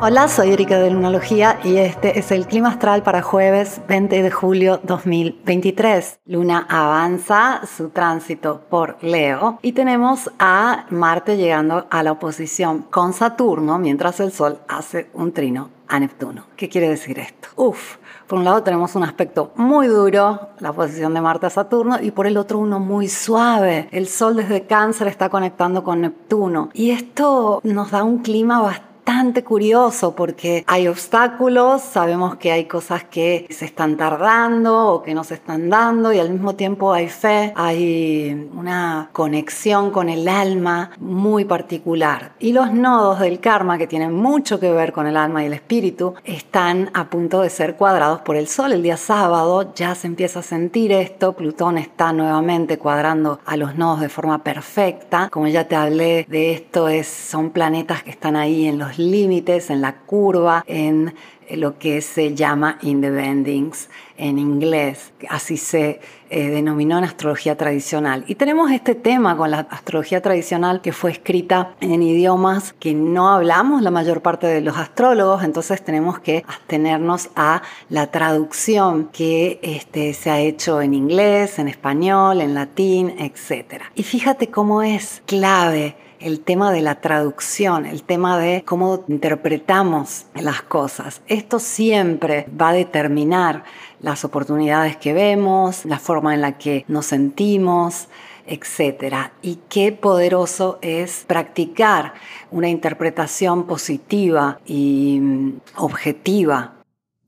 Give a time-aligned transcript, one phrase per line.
[0.00, 4.30] Hola, soy Erika de Lunalogía y este es el clima astral para jueves 20 de
[4.30, 6.20] julio 2023.
[6.24, 13.12] Luna avanza su tránsito por Leo y tenemos a Marte llegando a la oposición con
[13.12, 16.46] Saturno mientras el Sol hace un trino a Neptuno.
[16.56, 17.48] ¿Qué quiere decir esto?
[17.56, 17.96] Uf,
[18.28, 22.10] por un lado tenemos un aspecto muy duro, la posición de Marte a Saturno, y
[22.10, 23.88] por el otro uno muy suave.
[23.90, 28.87] El Sol desde Cáncer está conectando con Neptuno y esto nos da un clima bastante
[29.44, 35.24] curioso porque hay obstáculos, sabemos que hay cosas que se están tardando o que no
[35.24, 40.90] se están dando y al mismo tiempo hay fe, hay una conexión con el alma
[40.98, 42.32] muy particular.
[42.38, 45.54] Y los nodos del karma que tienen mucho que ver con el alma y el
[45.54, 48.72] espíritu están a punto de ser cuadrados por el sol.
[48.72, 53.76] El día sábado ya se empieza a sentir esto, Plutón está nuevamente cuadrando a los
[53.76, 55.28] nodos de forma perfecta.
[55.30, 59.70] Como ya te hablé de esto, es, son planetas que están ahí en los límites,
[59.70, 61.14] en la curva, en
[61.56, 67.56] lo que se llama in the bendings en inglés, así se eh, denominó en astrología
[67.56, 68.24] tradicional.
[68.26, 73.28] Y tenemos este tema con la astrología tradicional que fue escrita en idiomas que no
[73.28, 79.60] hablamos la mayor parte de los astrólogos, entonces tenemos que abstenernos a la traducción que
[79.62, 83.84] este, se ha hecho en inglés, en español, en latín, etc.
[83.94, 90.26] Y fíjate cómo es clave el tema de la traducción, el tema de cómo interpretamos
[90.34, 91.22] las cosas.
[91.26, 93.64] Esto siempre va a determinar
[94.00, 98.08] las oportunidades que vemos, la forma en la que nos sentimos,
[98.46, 99.30] etc.
[99.42, 102.14] Y qué poderoso es practicar
[102.50, 106.74] una interpretación positiva y mm, objetiva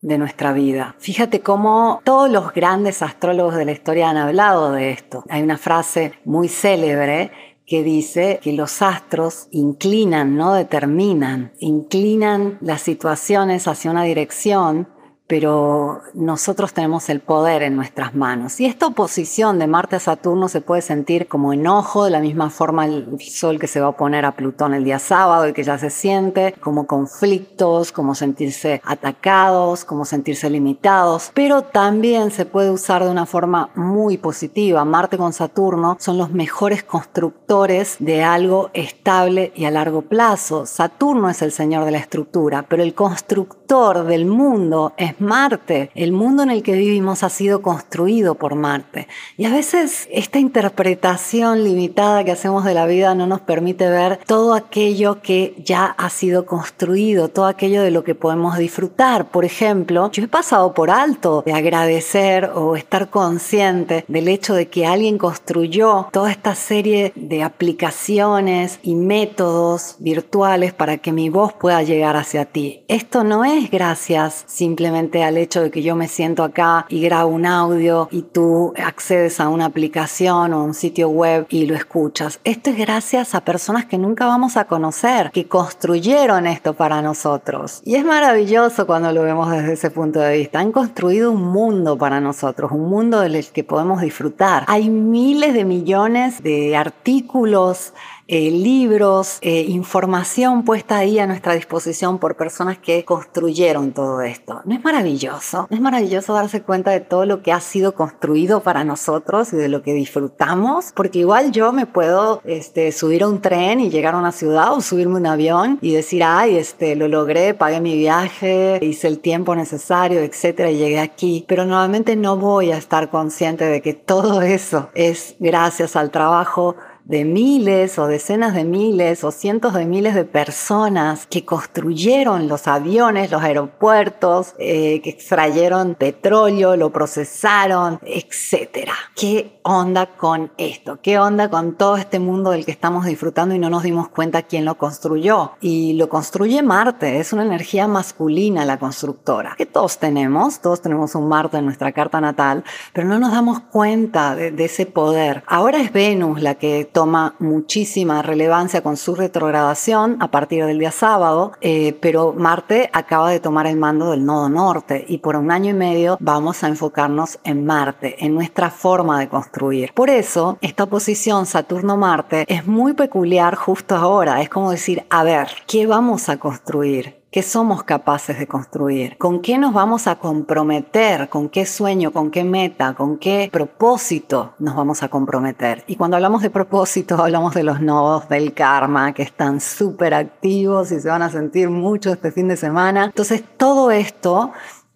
[0.02, 0.94] de nuestra vida.
[0.98, 5.24] Fíjate cómo todos los grandes astrólogos de la historia han hablado de esto.
[5.28, 7.30] Hay una frase muy célebre
[7.70, 14.88] que dice que los astros inclinan, no determinan, inclinan las situaciones hacia una dirección
[15.30, 18.58] pero nosotros tenemos el poder en nuestras manos.
[18.58, 22.50] Y esta oposición de Marte a Saturno se puede sentir como enojo, de la misma
[22.50, 25.62] forma el Sol que se va a oponer a Plutón el día sábado y que
[25.62, 32.72] ya se siente, como conflictos, como sentirse atacados, como sentirse limitados, pero también se puede
[32.72, 34.84] usar de una forma muy positiva.
[34.84, 40.66] Marte con Saturno son los mejores constructores de algo estable y a largo plazo.
[40.66, 45.90] Saturno es el señor de la estructura, pero el constructor del mundo es Marte.
[45.94, 49.08] El mundo en el que vivimos ha sido construido por Marte.
[49.36, 54.20] Y a veces esta interpretación limitada que hacemos de la vida no nos permite ver
[54.26, 59.30] todo aquello que ya ha sido construido, todo aquello de lo que podemos disfrutar.
[59.30, 64.68] Por ejemplo, yo he pasado por alto de agradecer o estar consciente del hecho de
[64.68, 71.52] que alguien construyó toda esta serie de aplicaciones y métodos virtuales para que mi voz
[71.52, 72.84] pueda llegar hacia ti.
[72.88, 77.30] Esto no es gracias simplemente al hecho de que yo me siento acá y grabo
[77.30, 82.38] un audio y tú accedes a una aplicación o un sitio web y lo escuchas.
[82.44, 87.82] Esto es gracias a personas que nunca vamos a conocer, que construyeron esto para nosotros.
[87.84, 90.60] Y es maravilloso cuando lo vemos desde ese punto de vista.
[90.60, 94.64] Han construido un mundo para nosotros, un mundo del que podemos disfrutar.
[94.66, 97.94] Hay miles de millones de artículos
[98.32, 104.60] eh, libros, eh, información puesta ahí a nuestra disposición por personas que construyeron todo esto.
[104.66, 105.66] ¿No es maravilloso?
[105.68, 109.56] ¿No es maravilloso darse cuenta de todo lo que ha sido construido para nosotros y
[109.56, 110.92] de lo que disfrutamos?
[110.94, 114.74] Porque igual yo me puedo este, subir a un tren y llegar a una ciudad
[114.74, 119.18] o subirme un avión y decir, ay, este, lo logré, pagué mi viaje, hice el
[119.18, 121.44] tiempo necesario, etcétera, y llegué aquí.
[121.48, 126.76] Pero nuevamente no voy a estar consciente de que todo eso es gracias al trabajo
[127.10, 132.68] de miles o decenas de miles o cientos de miles de personas que construyeron los
[132.68, 138.90] aviones, los aeropuertos, eh, que extrayeron petróleo, lo procesaron, etc.
[139.16, 141.00] ¿Qué onda con esto?
[141.02, 144.42] ¿Qué onda con todo este mundo del que estamos disfrutando y no nos dimos cuenta
[144.42, 145.54] quién lo construyó?
[145.60, 151.16] Y lo construye Marte, es una energía masculina la constructora, que todos tenemos, todos tenemos
[151.16, 152.62] un Marte en nuestra carta natal,
[152.92, 155.42] pero no nos damos cuenta de, de ese poder.
[155.48, 160.90] Ahora es Venus la que toma muchísima relevancia con su retrogradación a partir del día
[160.90, 165.50] sábado, eh, pero Marte acaba de tomar el mando del nodo norte y por un
[165.50, 169.94] año y medio vamos a enfocarnos en Marte, en nuestra forma de construir.
[169.94, 175.48] Por eso, esta oposición Saturno-Marte es muy peculiar justo ahora, es como decir, a ver,
[175.66, 177.19] ¿qué vamos a construir?
[177.32, 179.16] ¿Qué somos capaces de construir?
[179.16, 181.28] ¿Con qué nos vamos a comprometer?
[181.28, 182.12] ¿Con qué sueño?
[182.12, 182.94] ¿Con qué meta?
[182.94, 185.84] ¿Con qué propósito nos vamos a comprometer?
[185.86, 190.90] Y cuando hablamos de propósito, hablamos de los nodos del karma que están súper activos
[190.90, 193.04] y se van a sentir mucho este fin de semana.
[193.04, 194.50] Entonces, todo esto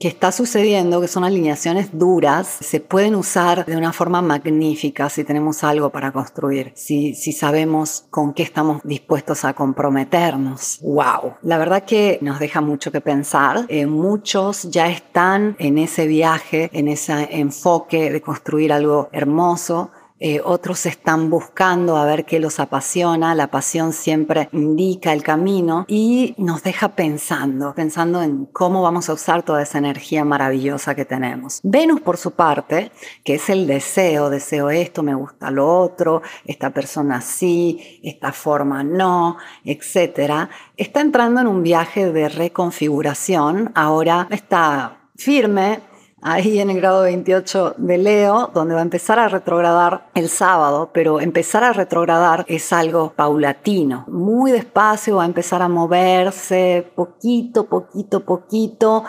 [0.05, 5.25] que está sucediendo, que son alineaciones duras, se pueden usar de una forma magnífica si
[5.25, 10.79] tenemos algo para construir, si, si sabemos con qué estamos dispuestos a comprometernos.
[10.83, 11.37] ¡Wow!
[11.41, 13.65] La verdad que nos deja mucho que pensar.
[13.69, 20.41] Eh, muchos ya están en ese viaje, en ese enfoque de construir algo hermoso eh,
[20.45, 26.35] otros están buscando a ver qué los apasiona, la pasión siempre indica el camino y
[26.39, 31.59] nos deja pensando, pensando en cómo vamos a usar toda esa energía maravillosa que tenemos.
[31.65, 32.93] Venus, por su parte,
[33.25, 38.85] que es el deseo, deseo esto, me gusta lo otro, esta persona sí, esta forma
[38.85, 45.81] no, etc., está entrando en un viaje de reconfiguración, ahora está firme,
[46.25, 50.91] ahí en el grado 28 de Leo, donde va a empezar a retrogradar el sábado,
[50.93, 57.67] pero empezar a retrogradar es algo paulatino, muy despacio, va a empezar a moverse poquito,
[57.67, 59.05] poquito, poquito,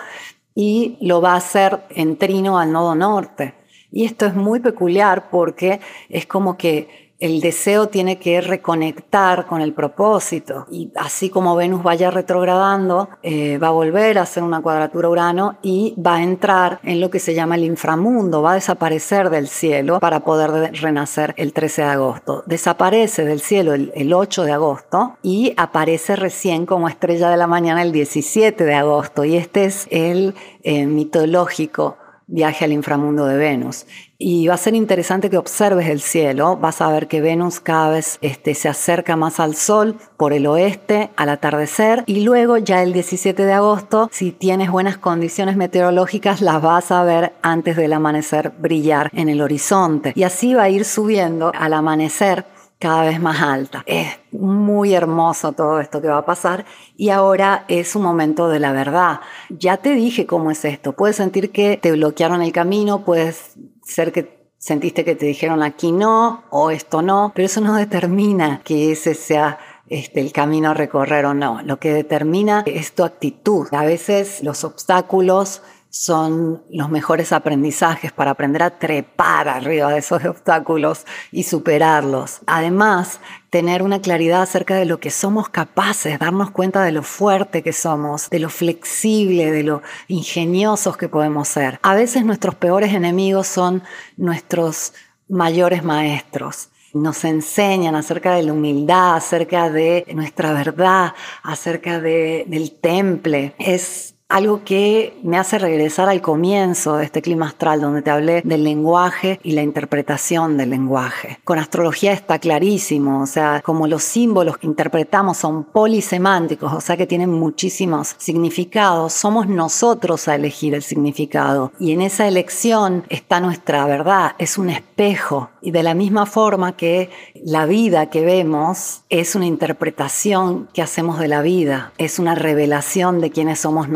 [0.53, 3.55] y lo va a hacer en trino al nodo norte.
[3.91, 5.79] Y esto es muy peculiar porque
[6.09, 10.65] es como que el deseo tiene que reconectar con el propósito.
[10.69, 15.57] Y así como Venus vaya retrogradando, eh, va a volver a hacer una cuadratura Urano
[15.61, 19.47] y va a entrar en lo que se llama el inframundo, va a desaparecer del
[19.47, 22.43] cielo para poder renacer el 13 de agosto.
[22.45, 27.81] Desaparece del cielo el, 8 de agosto y aparece recién como estrella de la mañana
[27.81, 29.25] el 17 de agosto.
[29.25, 31.97] Y este es el eh, mitológico
[32.27, 33.85] viaje al inframundo de Venus.
[34.17, 37.89] Y va a ser interesante que observes el cielo, vas a ver que Venus cada
[37.89, 42.81] vez este, se acerca más al Sol por el oeste al atardecer y luego ya
[42.81, 47.93] el 17 de agosto, si tienes buenas condiciones meteorológicas, las vas a ver antes del
[47.93, 50.13] amanecer brillar en el horizonte.
[50.15, 52.45] Y así va a ir subiendo al amanecer
[52.79, 53.83] cada vez más alta.
[53.85, 58.59] Es muy hermoso todo esto que va a pasar y ahora es un momento de
[58.59, 59.21] la verdad.
[59.49, 60.93] Ya te dije cómo es esto.
[60.93, 65.91] Puedes sentir que te bloquearon el camino, puedes ser que sentiste que te dijeron aquí
[65.91, 70.73] no o esto no, pero eso no determina que ese sea este, el camino a
[70.73, 71.61] recorrer o no.
[71.61, 73.67] Lo que determina es tu actitud.
[73.71, 75.61] A veces los obstáculos
[75.95, 82.41] son los mejores aprendizajes para aprender a trepar arriba de esos obstáculos y superarlos.
[82.47, 87.63] Además, tener una claridad acerca de lo que somos capaces, darnos cuenta de lo fuerte
[87.63, 91.79] que somos, de lo flexible, de lo ingeniosos que podemos ser.
[91.81, 93.81] A veces nuestros peores enemigos son
[94.17, 94.93] nuestros
[95.29, 101.13] mayores maestros nos enseñan acerca de la humildad, acerca de nuestra verdad,
[101.43, 103.53] acerca de, del temple.
[103.59, 108.41] Es algo que me hace regresar al comienzo de este clima astral, donde te hablé
[108.43, 111.39] del lenguaje y la interpretación del lenguaje.
[111.43, 116.97] Con astrología está clarísimo, o sea, como los símbolos que interpretamos son polisemánticos, o sea
[116.97, 121.71] que tienen muchísimos significados, somos nosotros a elegir el significado.
[121.79, 125.49] Y en esa elección está nuestra verdad, es un espejo.
[125.61, 131.19] Y de la misma forma que la vida que vemos es una interpretación que hacemos
[131.19, 133.87] de la vida, es una revelación de quiénes somos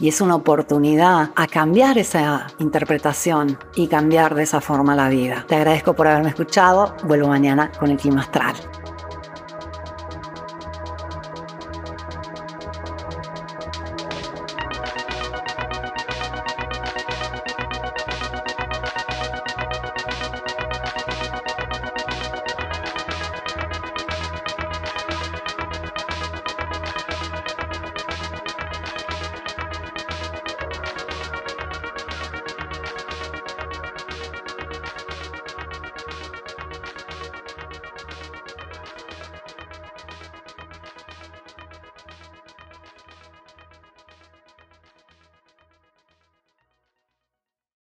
[0.00, 5.44] y es una oportunidad a cambiar esa interpretación y cambiar de esa forma la vida.
[5.46, 6.96] Te agradezco por haberme escuchado.
[7.04, 8.54] Vuelvo mañana con el clima astral.